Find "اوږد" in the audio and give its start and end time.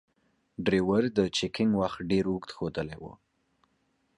2.31-2.51